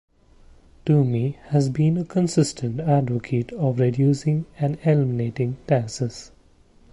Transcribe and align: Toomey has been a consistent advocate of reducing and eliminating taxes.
Toomey 0.83 1.37
has 1.49 1.69
been 1.69 1.95
a 1.95 2.03
consistent 2.03 2.79
advocate 2.79 3.51
of 3.51 3.77
reducing 3.79 4.47
and 4.57 4.79
eliminating 4.83 5.57
taxes. 5.67 6.31